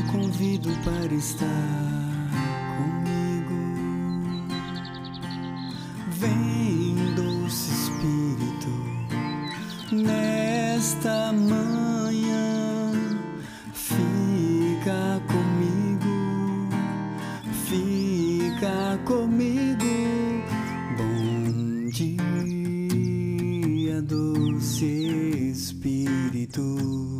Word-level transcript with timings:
te 0.00 0.06
convido 0.06 0.70
para 0.84 1.12
estar 1.14 1.46
comigo. 2.76 3.56
Vem, 6.18 6.94
doce 7.14 7.70
Espírito, 7.72 8.70
nesta 9.92 11.32
manhã, 11.32 12.92
fica 13.72 15.22
comigo, 15.26 16.68
fica 17.66 18.98
comigo. 19.04 19.84
Bom 20.96 21.88
dia, 21.90 24.02
doce 24.02 25.50
Espírito. 25.50 27.19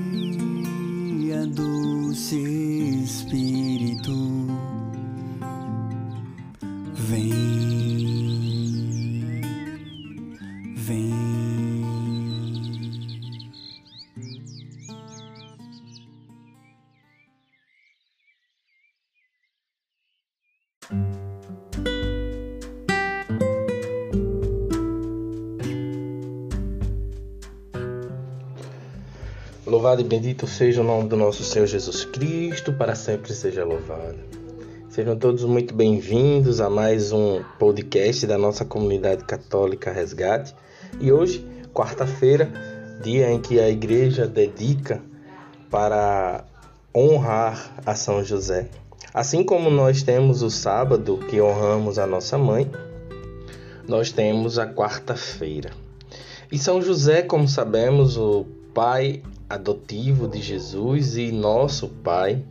doce 2.11 2.35
Espírito. 3.05 3.50
Louvado 29.81 30.01
e 30.01 30.05
bendito 30.05 30.45
seja 30.45 30.81
o 30.81 30.83
nome 30.83 31.09
do 31.09 31.17
nosso 31.17 31.43
Senhor 31.43 31.65
Jesus 31.65 32.05
Cristo, 32.05 32.71
para 32.71 32.93
sempre 32.93 33.33
seja 33.33 33.65
louvado. 33.65 34.19
Sejam 34.87 35.17
todos 35.17 35.43
muito 35.43 35.73
bem-vindos 35.73 36.61
a 36.61 36.69
mais 36.69 37.11
um 37.11 37.41
podcast 37.57 38.27
da 38.27 38.37
nossa 38.37 38.63
comunidade 38.63 39.23
católica 39.23 39.91
Resgate. 39.91 40.53
E 40.99 41.11
hoje, 41.11 41.43
quarta-feira, 41.73 42.47
dia 43.01 43.31
em 43.31 43.41
que 43.41 43.59
a 43.59 43.71
igreja 43.71 44.27
dedica 44.27 45.01
para 45.71 46.45
honrar 46.95 47.73
a 47.83 47.95
São 47.95 48.23
José. 48.23 48.69
Assim 49.11 49.43
como 49.43 49.71
nós 49.71 50.03
temos 50.03 50.43
o 50.43 50.51
sábado 50.51 51.17
que 51.27 51.41
honramos 51.41 51.97
a 51.97 52.05
nossa 52.05 52.37
mãe, 52.37 52.69
nós 53.87 54.11
temos 54.11 54.59
a 54.59 54.67
quarta-feira. 54.67 55.71
E 56.51 56.59
São 56.59 56.83
José, 56.83 57.23
como 57.23 57.47
sabemos, 57.47 58.15
o 58.15 58.45
pai 58.75 59.23
adotivo 59.53 60.27
de 60.27 60.41
Jesus 60.41 61.17
e 61.17 61.31
nosso 61.31 61.87
pai, 61.87 62.43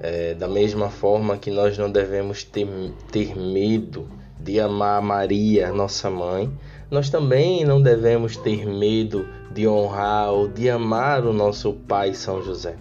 é, 0.00 0.34
da 0.34 0.48
mesma 0.48 0.88
forma 0.88 1.36
que 1.36 1.50
nós 1.50 1.76
não 1.76 1.90
devemos 1.90 2.44
ter, 2.44 2.66
ter 3.10 3.36
medo 3.36 4.08
de 4.40 4.60
amar 4.60 5.00
Maria, 5.02 5.72
nossa 5.72 6.10
mãe, 6.10 6.50
nós 6.90 7.08
também 7.08 7.64
não 7.64 7.80
devemos 7.80 8.36
ter 8.36 8.66
medo 8.66 9.26
de 9.52 9.66
honrar 9.66 10.30
ou 10.32 10.48
de 10.48 10.68
amar 10.68 11.24
o 11.24 11.32
nosso 11.32 11.72
pai 11.72 12.14
São 12.14 12.42
José. 12.42 12.76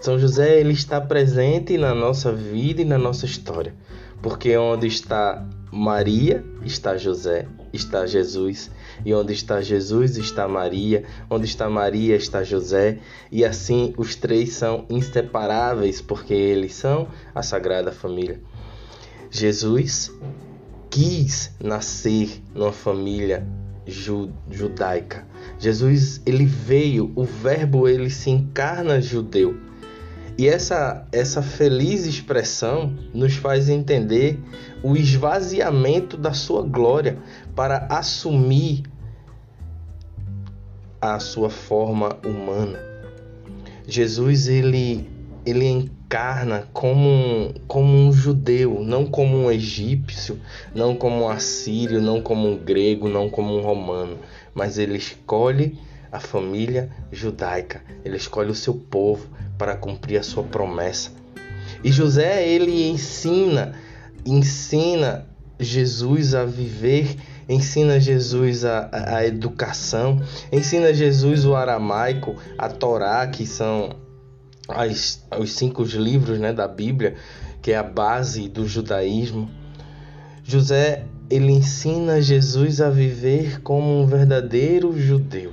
São 0.00 0.18
José 0.18 0.60
ele 0.60 0.72
está 0.72 1.00
presente 1.00 1.76
na 1.78 1.94
nossa 1.94 2.32
vida 2.32 2.82
e 2.82 2.84
na 2.84 2.98
nossa 2.98 3.26
história, 3.26 3.74
porque 4.20 4.56
onde 4.56 4.86
está 4.86 5.46
Maria 5.70 6.44
está 6.64 6.96
José, 6.96 7.46
está 7.72 8.06
Jesus, 8.06 8.70
e 9.04 9.14
onde 9.14 9.32
está 9.32 9.60
Jesus 9.60 10.16
está 10.16 10.48
Maria, 10.48 11.04
onde 11.28 11.46
está 11.46 11.68
Maria 11.68 12.16
está 12.16 12.42
José, 12.42 12.98
e 13.30 13.44
assim 13.44 13.94
os 13.96 14.14
três 14.14 14.54
são 14.54 14.84
inseparáveis, 14.88 16.00
porque 16.00 16.34
eles 16.34 16.74
são 16.74 17.08
a 17.34 17.42
Sagrada 17.42 17.92
Família. 17.92 18.40
Jesus 19.30 20.12
quis 20.90 21.52
nascer 21.62 22.42
numa 22.54 22.72
família 22.72 23.46
ju 23.86 24.30
judaica. 24.50 25.26
Jesus 25.58 26.20
ele 26.26 26.44
veio, 26.44 27.12
o 27.14 27.24
verbo 27.24 27.88
ele 27.88 28.10
se 28.10 28.30
encarna 28.30 29.00
judeu. 29.00 29.56
E 30.38 30.46
essa, 30.46 31.06
essa 31.12 31.40
feliz 31.40 32.04
expressão 32.04 32.94
nos 33.14 33.36
faz 33.36 33.70
entender 33.70 34.38
o 34.82 34.94
esvaziamento 34.94 36.16
da 36.16 36.34
sua 36.34 36.62
glória 36.62 37.18
para 37.54 37.86
assumir 37.88 38.82
a 41.14 41.20
sua 41.20 41.50
forma 41.50 42.18
humana. 42.24 42.78
Jesus 43.86 44.48
ele, 44.48 45.08
ele 45.44 45.64
encarna 45.66 46.68
como 46.72 47.08
um, 47.08 47.54
como 47.68 47.92
um 47.96 48.12
judeu, 48.12 48.82
não 48.82 49.06
como 49.06 49.36
um 49.36 49.50
egípcio, 49.50 50.40
não 50.74 50.96
como 50.96 51.24
um 51.24 51.28
assírio, 51.28 52.00
não 52.00 52.20
como 52.20 52.48
um 52.48 52.56
grego, 52.56 53.08
não 53.08 53.30
como 53.30 53.56
um 53.56 53.62
romano, 53.62 54.18
mas 54.54 54.78
ele 54.78 54.98
escolhe 54.98 55.78
a 56.10 56.18
família 56.18 56.90
judaica, 57.12 57.82
ele 58.04 58.16
escolhe 58.16 58.50
o 58.50 58.54
seu 58.54 58.74
povo 58.74 59.28
para 59.58 59.76
cumprir 59.76 60.18
a 60.18 60.22
sua 60.22 60.42
promessa. 60.42 61.12
E 61.84 61.92
José 61.92 62.46
ele 62.48 62.88
ensina, 62.88 63.74
ensina 64.24 65.26
Jesus 65.58 66.34
a 66.34 66.44
viver, 66.44 67.16
ensina 67.48 67.98
Jesus 67.98 68.64
a, 68.64 68.88
a, 68.92 69.16
a 69.16 69.26
educação, 69.26 70.20
ensina 70.52 70.92
Jesus 70.92 71.44
o 71.44 71.54
aramaico, 71.54 72.36
a 72.58 72.68
Torá, 72.68 73.26
que 73.26 73.46
são 73.46 73.90
as, 74.68 75.24
os 75.38 75.52
cinco 75.52 75.82
livros 75.84 76.38
né, 76.38 76.52
da 76.52 76.68
Bíblia, 76.68 77.14
que 77.62 77.72
é 77.72 77.76
a 77.76 77.82
base 77.82 78.48
do 78.48 78.66
judaísmo. 78.66 79.50
José 80.44 81.04
ele 81.28 81.50
ensina 81.50 82.20
Jesus 82.20 82.80
a 82.80 82.88
viver 82.88 83.60
como 83.62 84.00
um 84.00 84.06
verdadeiro 84.06 84.96
judeu, 84.98 85.52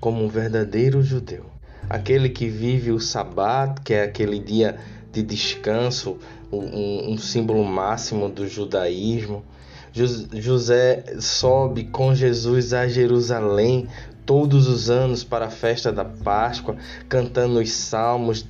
como 0.00 0.24
um 0.24 0.28
verdadeiro 0.28 1.02
judeu. 1.02 1.46
Aquele 1.88 2.28
que 2.28 2.48
vive 2.48 2.90
o 2.90 3.00
sabato, 3.00 3.82
que 3.82 3.94
é 3.94 4.02
aquele 4.02 4.38
dia 4.38 4.78
de 5.12 5.22
descanso, 5.22 6.18
um, 6.52 7.12
um 7.12 7.18
símbolo 7.18 7.64
máximo 7.64 8.28
do 8.28 8.46
judaísmo. 8.48 9.44
José 9.92 11.16
sobe 11.18 11.84
com 11.84 12.14
Jesus 12.14 12.72
a 12.72 12.86
Jerusalém 12.86 13.88
todos 14.24 14.68
os 14.68 14.88
anos 14.88 15.24
para 15.24 15.46
a 15.46 15.50
festa 15.50 15.90
da 15.90 16.04
Páscoa, 16.04 16.76
cantando 17.08 17.58
os 17.58 17.72
salmos 17.72 18.46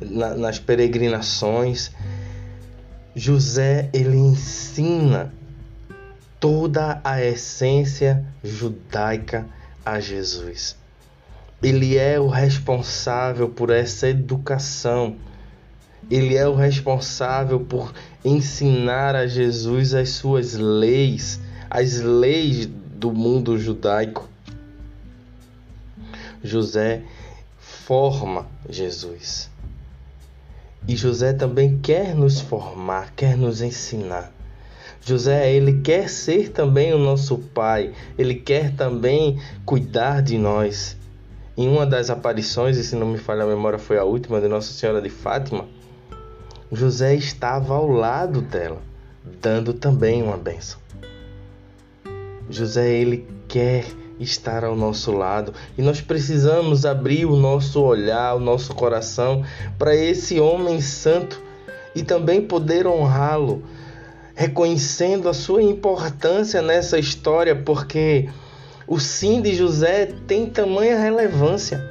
na, 0.00 0.34
nas 0.34 0.58
peregrinações. 0.58 1.90
José 3.14 3.90
ele 3.92 4.16
ensina 4.16 5.32
toda 6.40 7.00
a 7.04 7.22
essência 7.22 8.24
judaica 8.42 9.46
a 9.84 10.00
Jesus. 10.00 10.76
Ele 11.62 11.96
é 11.96 12.20
o 12.20 12.28
responsável 12.28 13.48
por 13.48 13.70
essa 13.70 14.08
educação. 14.08 15.16
Ele 16.10 16.36
é 16.36 16.48
o 16.48 16.54
responsável 16.54 17.60
por 17.60 17.92
ensinar 18.24 19.14
a 19.14 19.26
Jesus 19.26 19.92
as 19.94 20.10
suas 20.10 20.54
leis, 20.54 21.40
as 21.68 22.00
leis 22.00 22.66
do 22.66 23.12
mundo 23.12 23.58
judaico. 23.58 24.28
José 26.42 27.02
forma 27.58 28.46
Jesus. 28.68 29.50
E 30.86 30.96
José 30.96 31.32
também 31.32 31.78
quer 31.78 32.14
nos 32.14 32.40
formar, 32.40 33.12
quer 33.14 33.36
nos 33.36 33.60
ensinar. 33.60 34.32
José, 35.00 35.52
ele 35.52 35.80
quer 35.80 36.08
ser 36.08 36.50
também 36.50 36.92
o 36.92 36.98
nosso 36.98 37.38
pai, 37.38 37.92
ele 38.18 38.34
quer 38.34 38.74
também 38.74 39.40
cuidar 39.64 40.22
de 40.22 40.36
nós. 40.38 40.96
Em 41.56 41.68
uma 41.68 41.86
das 41.86 42.10
aparições, 42.10 42.76
e 42.76 42.84
se 42.84 42.94
não 42.94 43.06
me 43.06 43.18
falha 43.18 43.42
a 43.42 43.46
memória, 43.46 43.78
foi 43.78 43.98
a 43.98 44.04
última 44.04 44.40
de 44.40 44.48
Nossa 44.48 44.72
Senhora 44.72 45.00
de 45.00 45.10
Fátima, 45.10 45.66
José 46.70 47.14
estava 47.14 47.74
ao 47.74 47.88
lado 47.88 48.42
dela, 48.42 48.82
dando 49.40 49.72
também 49.72 50.22
uma 50.22 50.36
bênção. 50.36 50.78
José, 52.50 52.92
ele 52.92 53.26
quer 53.46 53.86
estar 54.20 54.64
ao 54.64 54.76
nosso 54.76 55.12
lado 55.12 55.54
e 55.76 55.82
nós 55.82 56.00
precisamos 56.00 56.84
abrir 56.84 57.24
o 57.24 57.36
nosso 57.36 57.80
olhar, 57.80 58.34
o 58.34 58.40
nosso 58.40 58.74
coração 58.74 59.44
para 59.78 59.94
esse 59.94 60.40
homem 60.40 60.80
santo 60.80 61.40
e 61.94 62.02
também 62.02 62.42
poder 62.42 62.86
honrá-lo 62.86 63.62
reconhecendo 64.34 65.28
a 65.28 65.34
sua 65.34 65.62
importância 65.62 66.62
nessa 66.62 66.96
história, 66.96 67.56
porque 67.56 68.28
o 68.86 69.00
sim 69.00 69.42
de 69.42 69.52
José 69.52 70.06
tem 70.28 70.46
tamanha 70.46 70.96
relevância. 70.96 71.90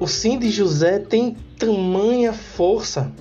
O 0.00 0.06
sim 0.06 0.38
de 0.38 0.50
José 0.50 0.98
tem 0.98 1.36
tamanha 1.58 2.32
força. 2.32 3.12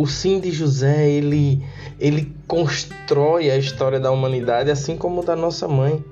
O 0.00 0.06
sim 0.06 0.40
de 0.40 0.50
José, 0.50 1.10
ele 1.10 1.62
ele 1.98 2.34
constrói 2.48 3.50
a 3.50 3.58
história 3.58 4.00
da 4.00 4.10
humanidade 4.10 4.70
assim 4.70 4.96
como 4.96 5.22
da 5.22 5.36
nossa 5.36 5.68
mãe. 5.68 6.02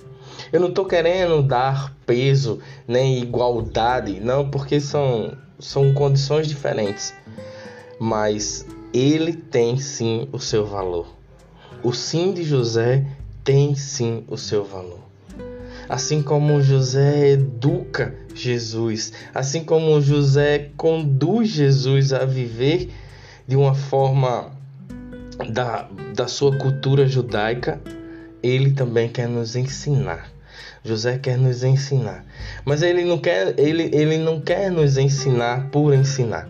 Eu 0.52 0.60
não 0.60 0.68
estou 0.68 0.84
querendo 0.84 1.42
dar 1.42 1.96
peso 2.04 2.58
nem 2.86 3.22
igualdade, 3.22 4.20
não, 4.20 4.50
porque 4.50 4.78
são, 4.78 5.32
são 5.58 5.94
condições 5.94 6.46
diferentes. 6.46 7.14
Mas 7.98 8.66
ele 8.92 9.32
tem 9.32 9.78
sim 9.78 10.28
o 10.32 10.38
seu 10.38 10.66
valor. 10.66 11.06
O 11.82 11.94
sim 11.94 12.34
de 12.34 12.44
José 12.44 13.06
tem 13.42 13.74
sim 13.74 14.22
o 14.28 14.36
seu 14.36 14.66
valor. 14.66 15.00
Assim 15.88 16.20
como 16.20 16.60
José 16.60 17.30
educa 17.30 18.14
Jesus, 18.34 19.14
assim 19.34 19.64
como 19.64 19.98
José 19.98 20.72
conduz 20.76 21.48
Jesus 21.48 22.12
a 22.12 22.26
viver 22.26 22.90
de 23.48 23.56
uma 23.56 23.74
forma 23.74 24.52
da, 25.50 25.88
da 26.14 26.28
sua 26.28 26.56
cultura 26.58 27.08
judaica, 27.08 27.80
ele 28.42 28.72
também 28.72 29.08
quer 29.08 29.26
nos 29.26 29.56
ensinar. 29.56 30.30
José 30.84 31.18
quer 31.18 31.38
nos 31.38 31.64
ensinar. 31.64 32.26
Mas 32.62 32.82
ele 32.82 33.06
não 33.06 33.16
quer, 33.16 33.58
ele, 33.58 33.90
ele 33.92 34.18
não 34.18 34.38
quer 34.38 34.70
nos 34.70 34.98
ensinar 34.98 35.70
por 35.70 35.94
ensinar. 35.94 36.46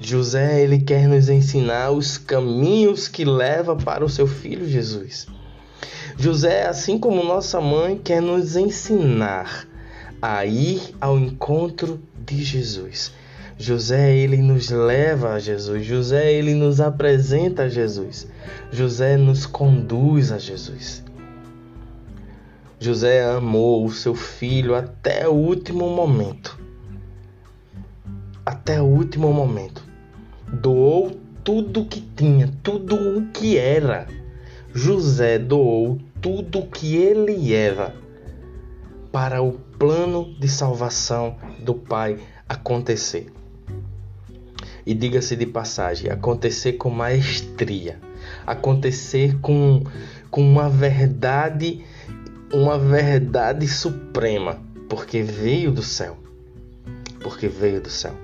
José 0.00 0.60
ele 0.60 0.80
quer 0.80 1.08
nos 1.08 1.28
ensinar 1.28 1.92
os 1.92 2.18
caminhos 2.18 3.06
que 3.06 3.24
leva 3.24 3.76
para 3.76 4.04
o 4.04 4.08
seu 4.08 4.26
filho 4.26 4.68
Jesus. 4.68 5.28
José, 6.18 6.66
assim 6.66 6.98
como 6.98 7.24
nossa 7.24 7.60
mãe, 7.60 7.96
quer 8.02 8.20
nos 8.20 8.56
ensinar 8.56 9.66
a 10.20 10.44
ir 10.44 10.94
ao 11.00 11.16
encontro 11.16 12.00
de 12.18 12.42
Jesus. 12.42 13.12
José 13.56 14.16
ele 14.16 14.38
nos 14.38 14.70
leva 14.70 15.34
a 15.34 15.38
Jesus. 15.38 15.84
José 15.84 16.32
ele 16.32 16.54
nos 16.54 16.80
apresenta 16.80 17.62
a 17.64 17.68
Jesus. 17.68 18.26
José 18.72 19.16
nos 19.16 19.46
conduz 19.46 20.32
a 20.32 20.38
Jesus. 20.38 21.04
José 22.80 23.24
amou 23.24 23.84
o 23.84 23.92
seu 23.92 24.14
filho 24.14 24.74
até 24.74 25.28
o 25.28 25.32
último 25.32 25.88
momento. 25.88 26.58
Até 28.44 28.82
o 28.82 28.84
último 28.84 29.32
momento 29.32 29.82
doou 30.52 31.12
tudo 31.42 31.82
o 31.82 31.86
que 31.86 32.00
tinha, 32.00 32.52
tudo 32.62 32.96
o 32.96 33.26
que 33.28 33.56
era. 33.56 34.06
José 34.74 35.38
doou 35.38 35.98
tudo 36.20 36.58
o 36.58 36.66
que 36.66 36.96
ele 36.96 37.54
era 37.54 37.94
para 39.12 39.40
o 39.40 39.52
plano 39.52 40.34
de 40.40 40.48
salvação 40.48 41.36
do 41.60 41.74
Pai 41.74 42.18
acontecer. 42.48 43.32
E 44.86 44.92
diga-se 44.92 45.34
de 45.34 45.46
passagem, 45.46 46.10
acontecer 46.10 46.74
com 46.74 46.90
maestria, 46.90 47.98
acontecer 48.46 49.38
com, 49.40 49.82
com 50.30 50.42
uma 50.42 50.68
verdade, 50.68 51.84
uma 52.52 52.78
verdade 52.78 53.66
suprema, 53.66 54.58
porque 54.88 55.22
veio 55.22 55.72
do 55.72 55.82
céu. 55.82 56.18
Porque 57.22 57.48
veio 57.48 57.80
do 57.80 57.88
céu. 57.88 58.14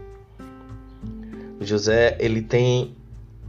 José 1.60 2.16
ele 2.20 2.42
tem 2.42 2.94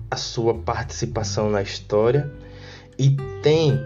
a 0.10 0.18
sua 0.18 0.54
participação 0.54 1.50
na 1.50 1.62
história 1.62 2.30
e 3.00 3.16
tem 3.42 3.80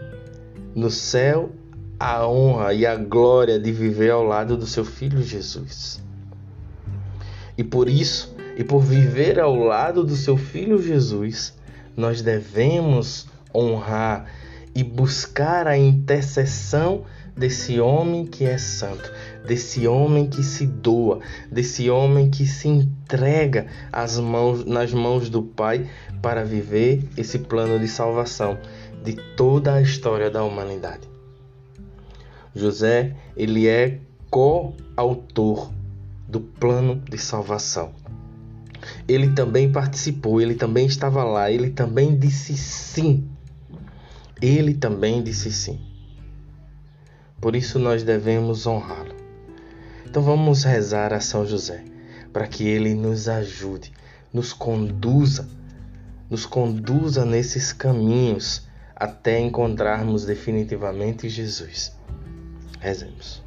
no 0.73 0.89
céu 0.89 1.51
a 1.99 2.27
honra 2.27 2.73
e 2.73 2.85
a 2.85 2.95
glória 2.95 3.59
de 3.59 3.71
viver 3.71 4.09
ao 4.09 4.23
lado 4.23 4.57
do 4.57 4.65
seu 4.65 4.83
filho 4.83 5.21
Jesus. 5.21 6.03
E 7.57 7.63
por 7.63 7.87
isso, 7.87 8.34
e 8.55 8.63
por 8.63 8.81
viver 8.81 9.39
ao 9.39 9.55
lado 9.55 10.03
do 10.03 10.15
seu 10.15 10.37
filho 10.37 10.81
Jesus, 10.81 11.53
nós 11.95 12.21
devemos 12.21 13.27
honrar 13.53 14.25
e 14.73 14.83
buscar 14.83 15.67
a 15.67 15.77
intercessão 15.77 17.03
desse 17.35 17.79
homem 17.79 18.25
que 18.25 18.45
é 18.45 18.57
santo, 18.57 19.11
desse 19.45 19.87
homem 19.87 20.27
que 20.27 20.41
se 20.41 20.65
doa, 20.65 21.19
desse 21.51 21.89
homem 21.89 22.29
que 22.29 22.45
se 22.45 22.67
entrega 22.67 23.67
às 23.91 24.17
mãos, 24.17 24.65
nas 24.65 24.93
mãos 24.93 25.29
do 25.29 25.43
Pai 25.43 25.89
para 26.21 26.43
viver 26.43 27.07
esse 27.17 27.39
plano 27.39 27.79
de 27.79 27.87
salvação 27.87 28.57
de 29.03 29.13
toda 29.35 29.75
a 29.75 29.81
história 29.81 30.29
da 30.29 30.43
humanidade. 30.43 31.07
José, 32.55 33.15
ele 33.35 33.67
é 33.67 33.99
coautor 34.29 35.71
do 36.27 36.39
plano 36.39 37.01
de 37.09 37.17
salvação. 37.17 38.04
Ele 39.07 39.33
também 39.33 39.71
participou, 39.71 40.41
ele 40.41 40.55
também 40.55 40.85
estava 40.87 41.23
lá, 41.23 41.51
ele 41.51 41.69
também 41.69 42.17
disse 42.17 42.57
sim. 42.57 43.29
Ele 44.41 44.73
também 44.73 45.21
disse 45.21 45.51
sim. 45.51 45.79
Por 47.39 47.55
isso 47.55 47.77
nós 47.77 48.03
devemos 48.03 48.65
honrá-lo. 48.65 49.15
Então 50.05 50.23
vamos 50.23 50.63
rezar 50.63 51.13
a 51.13 51.19
São 51.19 51.45
José, 51.45 51.83
para 52.33 52.47
que 52.47 52.67
ele 52.67 52.95
nos 52.95 53.29
ajude, 53.29 53.93
nos 54.33 54.53
conduza, 54.53 55.47
nos 56.29 56.45
conduza 56.45 57.25
nesses 57.25 57.71
caminhos 57.71 58.65
até 58.95 59.39
encontrarmos 59.39 60.25
definitivamente 60.25 61.29
Jesus. 61.29 61.95
Rezemos. 62.79 63.44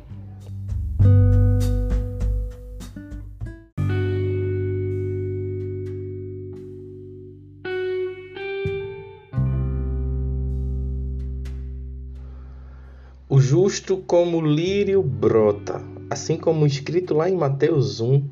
Justo 13.48 13.96
como 13.96 14.42
lírio 14.42 15.02
brota, 15.02 15.82
Assim 16.10 16.36
como 16.36 16.66
escrito 16.66 17.14
lá 17.14 17.30
em 17.30 17.34
Mateus 17.34 17.98
1, 17.98 18.22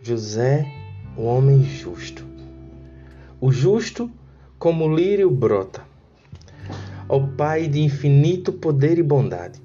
José, 0.00 0.64
o 1.16 1.24
homem 1.24 1.64
justo. 1.64 2.24
O 3.40 3.50
justo 3.50 4.08
como 4.56 4.94
lírio 4.94 5.28
brota. 5.28 5.82
Ó 7.08 7.26
Pai 7.26 7.66
de 7.66 7.80
infinito 7.80 8.52
poder 8.52 8.98
e 8.98 9.02
bondade, 9.02 9.60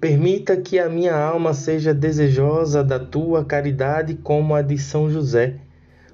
permita 0.00 0.56
que 0.56 0.78
a 0.78 0.88
minha 0.88 1.14
alma 1.14 1.52
seja 1.52 1.92
desejosa 1.92 2.82
da 2.82 2.98
tua 2.98 3.44
caridade 3.44 4.14
como 4.14 4.54
a 4.54 4.62
de 4.62 4.78
São 4.78 5.10
José, 5.10 5.58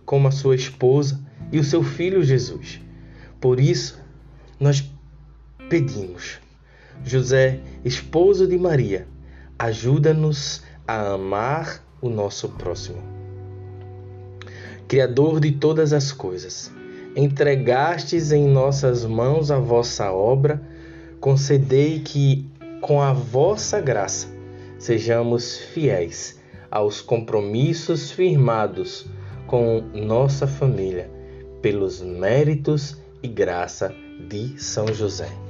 como 0.04 0.26
a 0.26 0.32
sua 0.32 0.56
esposa 0.56 1.20
e 1.52 1.60
o 1.60 1.64
seu 1.64 1.84
filho 1.84 2.24
Jesus. 2.24 2.80
Por 3.40 3.60
isso, 3.60 4.02
nós 4.58 4.92
pedimos, 5.68 6.41
José, 7.04 7.60
esposo 7.84 8.46
de 8.46 8.56
Maria, 8.56 9.08
ajuda-nos 9.58 10.62
a 10.86 11.12
amar 11.12 11.84
o 12.00 12.08
nosso 12.08 12.48
próximo. 12.50 13.02
Criador 14.86 15.40
de 15.40 15.52
todas 15.52 15.92
as 15.92 16.12
coisas, 16.12 16.70
entregastes 17.16 18.30
em 18.30 18.46
nossas 18.46 19.04
mãos 19.04 19.50
a 19.50 19.58
vossa 19.58 20.12
obra, 20.12 20.62
concedei 21.20 22.00
que, 22.00 22.46
com 22.80 23.00
a 23.00 23.12
vossa 23.12 23.80
graça, 23.80 24.28
sejamos 24.78 25.56
fiéis 25.56 26.40
aos 26.70 27.00
compromissos 27.00 28.10
firmados 28.10 29.06
com 29.46 29.82
nossa 29.94 30.46
família, 30.46 31.10
pelos 31.60 32.00
méritos 32.00 32.96
e 33.22 33.28
graça 33.28 33.94
de 34.28 34.60
São 34.60 34.92
José. 34.92 35.41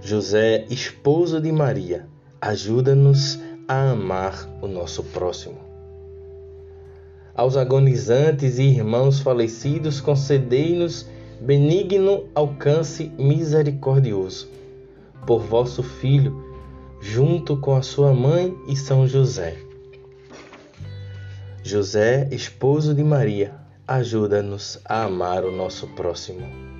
José, 0.00 0.66
esposo 0.70 1.40
de 1.40 1.52
Maria, 1.52 2.06
ajuda-nos 2.40 3.38
a 3.68 3.90
amar 3.90 4.48
o 4.62 4.66
nosso 4.66 5.02
próximo 5.04 5.70
aos 7.40 7.56
agonizantes 7.56 8.58
e 8.58 8.64
irmãos 8.64 9.20
falecidos, 9.20 9.98
concedei-nos 9.98 11.06
benigno 11.40 12.28
alcance 12.34 13.10
misericordioso. 13.18 14.46
Por 15.26 15.40
vosso 15.40 15.82
Filho, 15.82 16.44
junto 17.00 17.56
com 17.56 17.74
a 17.74 17.80
sua 17.80 18.12
mãe 18.12 18.54
e 18.68 18.76
São 18.76 19.06
José. 19.06 19.56
José, 21.62 22.28
esposo 22.30 22.94
de 22.94 23.02
Maria, 23.02 23.54
ajuda-nos 23.88 24.78
a 24.84 25.04
amar 25.04 25.42
o 25.42 25.50
nosso 25.50 25.86
próximo. 25.88 26.79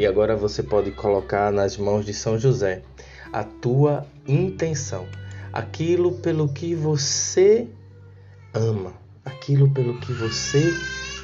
E 0.00 0.06
agora 0.06 0.34
você 0.34 0.62
pode 0.62 0.92
colocar 0.92 1.52
nas 1.52 1.76
mãos 1.76 2.06
de 2.06 2.14
São 2.14 2.38
José 2.38 2.80
a 3.30 3.44
tua 3.44 4.06
intenção, 4.26 5.06
aquilo 5.52 6.12
pelo 6.12 6.48
que 6.48 6.74
você 6.74 7.68
ama 8.54 8.98
aquilo 9.24 9.70
pelo 9.70 9.98
que 10.00 10.12
você 10.12 10.74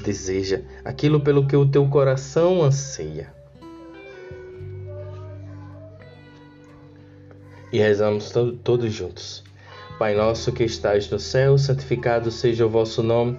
deseja, 0.03 0.61
aquilo 0.85 1.21
pelo 1.21 1.47
que 1.47 1.57
o 1.57 1.67
teu 1.67 1.89
coração 1.89 2.63
anseia. 2.63 3.33
E 7.73 7.79
rezamos 7.79 8.33
todos 8.63 8.93
juntos. 8.93 9.45
Pai 9.99 10.15
nosso 10.15 10.53
que 10.53 10.65
estais 10.65 11.11
no 11.11 11.19
céu, 11.19 11.59
santificado 11.59 12.31
seja 12.31 12.67
o 12.67 12.69
vosso 12.69 13.03
nome. 13.03 13.39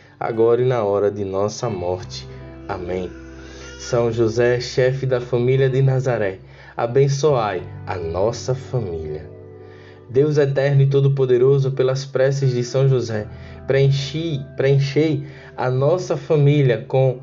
agora 0.21 0.61
e 0.61 0.65
na 0.65 0.83
hora 0.83 1.09
de 1.09 1.25
nossa 1.25 1.67
morte. 1.67 2.27
Amém. 2.67 3.09
São 3.79 4.11
José, 4.11 4.59
chefe 4.59 5.07
da 5.07 5.19
família 5.19 5.67
de 5.67 5.81
Nazaré, 5.81 6.37
abençoai 6.77 7.63
a 7.87 7.95
nossa 7.95 8.53
família. 8.53 9.27
Deus 10.07 10.37
eterno 10.37 10.83
e 10.83 10.87
todo-poderoso, 10.87 11.71
pelas 11.71 12.05
preces 12.05 12.51
de 12.51 12.63
São 12.63 12.87
José, 12.87 13.27
preenchi, 13.65 14.39
preenchei 14.55 15.25
a 15.57 15.71
nossa 15.71 16.15
família 16.15 16.85
com 16.87 17.19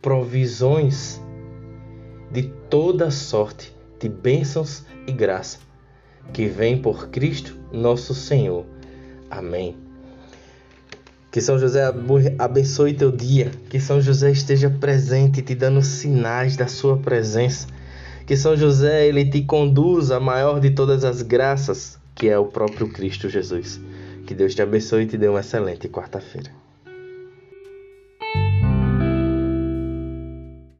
provisões 0.00 1.20
de 2.30 2.44
toda 2.70 3.10
sorte 3.10 3.76
de 4.00 4.08
bênçãos 4.08 4.84
e 5.06 5.12
graça 5.12 5.58
que 6.32 6.46
vem 6.46 6.80
por 6.80 7.08
Cristo 7.08 7.56
nosso 7.72 8.14
Senhor. 8.14 8.64
Amém. 9.30 9.85
Que 11.36 11.42
São 11.42 11.58
José 11.58 11.82
abençoe 12.38 12.94
teu 12.94 13.12
dia, 13.12 13.50
que 13.68 13.78
São 13.78 14.00
José 14.00 14.30
esteja 14.30 14.70
presente, 14.70 15.42
te 15.42 15.54
dando 15.54 15.82
sinais 15.82 16.56
da 16.56 16.66
sua 16.66 16.96
presença. 16.96 17.66
Que 18.24 18.34
São 18.34 18.56
José 18.56 19.06
ele 19.06 19.22
te 19.22 19.42
conduza 19.42 20.16
a 20.16 20.20
maior 20.20 20.60
de 20.60 20.70
todas 20.70 21.04
as 21.04 21.20
graças, 21.20 21.98
que 22.14 22.26
é 22.26 22.38
o 22.38 22.46
próprio 22.46 22.88
Cristo 22.88 23.28
Jesus. 23.28 23.78
Que 24.26 24.32
Deus 24.34 24.54
te 24.54 24.62
abençoe 24.62 25.02
e 25.02 25.06
te 25.08 25.18
dê 25.18 25.28
uma 25.28 25.40
excelente 25.40 25.90
quarta-feira. 25.90 26.50